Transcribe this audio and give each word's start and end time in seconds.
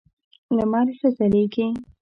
لمر 0.57 0.87
ښه 0.97 1.09
ځلېږي. 1.17 1.67